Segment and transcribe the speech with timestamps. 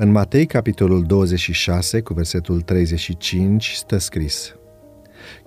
[0.00, 4.54] În Matei, capitolul 26, cu versetul 35, stă scris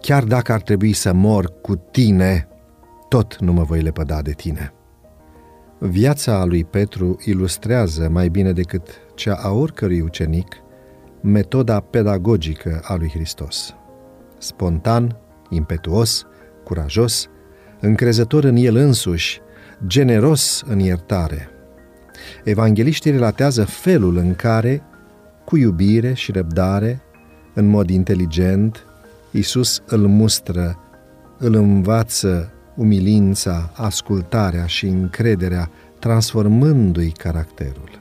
[0.01, 2.47] Chiar dacă ar trebui să mor cu tine,
[3.09, 4.73] tot nu mă voi lepăda de tine.
[5.79, 10.55] Viața lui Petru ilustrează mai bine decât cea a oricărui ucenic
[11.21, 13.75] metoda pedagogică a lui Hristos.
[14.37, 15.17] Spontan,
[15.49, 16.25] impetuos,
[16.63, 17.29] curajos,
[17.79, 19.41] încrezător în el însuși,
[19.87, 21.50] generos în iertare.
[22.43, 24.83] Evangeliștii relatează felul în care,
[25.45, 27.01] cu iubire și răbdare,
[27.53, 28.85] în mod inteligent,
[29.31, 30.79] Iisus îl mustră,
[31.37, 37.99] îl învață umilința, ascultarea și încrederea, transformându-i caracterul.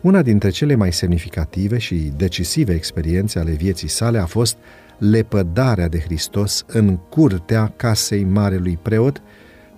[0.00, 4.56] Una dintre cele mai semnificative și decisive experiențe ale vieții sale a fost
[4.98, 9.22] lepădarea de Hristos în curtea casei marelui preot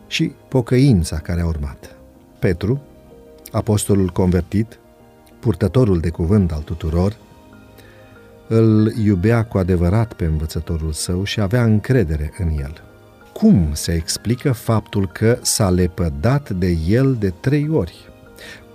[0.07, 1.97] și pocăința care a urmat.
[2.39, 2.83] Petru,
[3.55, 4.79] apostolul convertit,
[5.41, 7.17] purtătorul de cuvânt al tuturor,
[8.49, 12.83] îl iubea cu adevărat pe învățătorul său și avea încredere în el.
[13.33, 18.13] Cum se explică faptul că s-a lepădat de el de trei ori?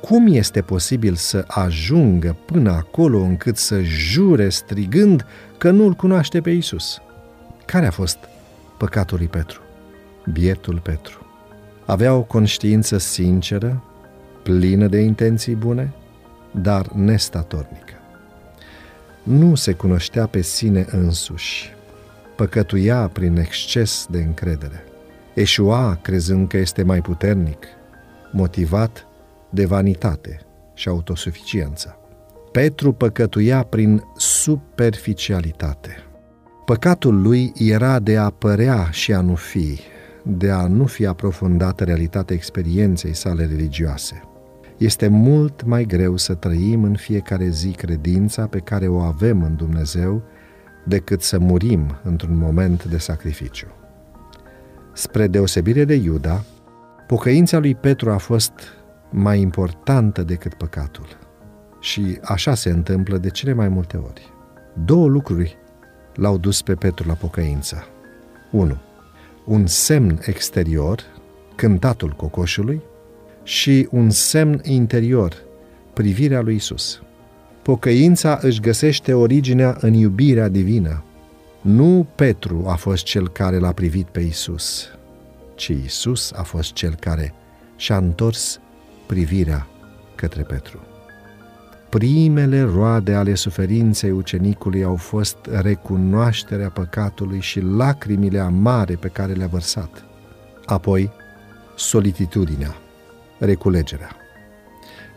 [0.02, 5.25] Cum este posibil să ajungă până acolo încât să jure strigând
[5.58, 7.02] că nu-l cunoaște pe Isus?
[7.66, 8.17] Care a fost
[8.77, 9.61] păcatul lui Petru?
[10.31, 11.25] Bietul Petru.
[11.86, 13.83] Avea o conștiință sinceră,
[14.44, 15.94] plină de intenții bune,
[16.52, 17.94] dar nestatornică.
[19.23, 21.73] Nu se cunoștea pe sine însuși,
[22.36, 24.84] păcătuia prin exces de încredere,
[25.34, 27.66] eșua crezând că este mai puternic,
[28.32, 29.08] motivat
[29.50, 30.40] de vanitate
[30.73, 31.98] și autosuficiență.
[32.52, 36.04] Petru păcătuia prin superficialitate.
[36.66, 39.80] Păcatul lui era de a părea și a nu fi,
[40.23, 44.22] de a nu fi aprofundată realitatea experienței sale religioase.
[44.78, 49.55] Este mult mai greu să trăim în fiecare zi credința pe care o avem în
[49.55, 50.23] Dumnezeu
[50.86, 53.67] decât să murim într-un moment de sacrificiu.
[54.93, 56.43] Spre deosebire de Iuda,
[57.08, 58.52] pocăința lui Petru a fost
[59.11, 61.17] mai importantă decât păcatul.
[61.80, 64.33] Și așa se întâmplă de cele mai multe ori.
[64.86, 65.58] Două lucruri
[66.14, 67.83] l-au dus pe Petru la pocăință.
[68.52, 68.77] 1.
[69.45, 71.04] Un semn exterior,
[71.55, 72.82] cântatul cocoșului,
[73.44, 75.36] și un semn interior,
[75.94, 77.02] privirea lui Isus.
[77.61, 81.04] Pocăința își găsește originea în iubirea divină.
[81.61, 84.88] Nu Petru a fost cel care l-a privit pe Isus,
[85.55, 87.33] ci Isus a fost cel care
[87.76, 88.60] și-a întors
[89.05, 89.67] privirea
[90.16, 90.89] către Petru.
[91.89, 99.48] Primele roade ale suferinței ucenicului au fost recunoașterea păcatului și lacrimile amare pe care le-a
[99.48, 100.05] vărsat.
[100.66, 101.11] Apoi,
[101.76, 102.76] solitudinea,
[103.39, 104.10] reculegerea.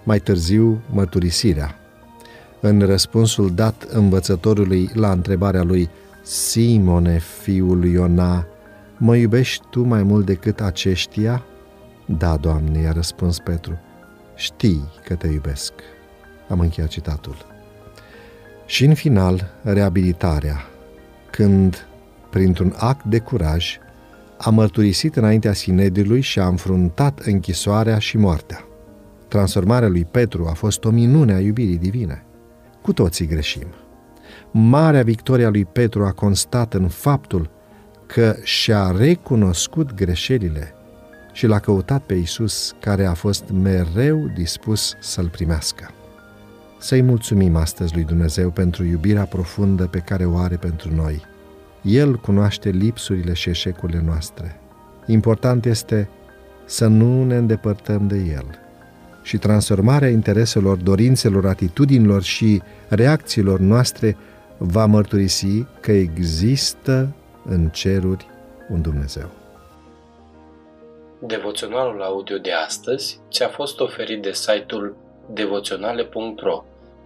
[0.05, 1.75] Mai târziu, mărturisirea.
[2.61, 5.88] În răspunsul dat învățătorului la întrebarea lui
[6.22, 8.47] Simone, fiul lui Iona,
[8.97, 11.44] mă iubești tu mai mult decât aceștia?
[12.06, 13.78] Da, Doamne, i-a răspuns Petru,
[14.34, 15.72] știi că te iubesc.
[16.48, 17.36] Am încheiat citatul.
[18.66, 20.66] Și în final, reabilitarea,
[21.30, 21.86] când,
[22.30, 23.78] printr-un act de curaj,
[24.38, 28.64] a mărturisit înaintea Sinedului și a înfruntat închisoarea și moartea.
[29.28, 32.25] Transformarea lui Petru a fost o minune a iubirii divine.
[32.82, 33.66] Cu toții greșim.
[34.50, 37.50] Marea victoria lui Petru a constat în faptul
[38.06, 40.75] că și-a recunoscut greșelile
[41.32, 45.91] și l-a căutat pe Isus, care a fost mereu dispus să-l primească.
[46.82, 51.22] Să-i mulțumim astăzi lui Dumnezeu pentru iubirea profundă pe care o are pentru noi.
[51.82, 54.60] El cunoaște lipsurile și eșecurile noastre.
[55.06, 56.09] Important este
[56.65, 58.44] să nu ne îndepărtăm de El.
[59.22, 64.16] Și transformarea intereselor, dorințelor, atitudinilor și reacțiilor noastre
[64.59, 67.14] va mărturisi că există
[67.44, 68.26] în ceruri
[68.70, 69.31] un Dumnezeu.
[71.19, 74.96] Devoționalul audio de astăzi ți-a fost oferit de site-ul
[75.32, 76.64] devoționale.ro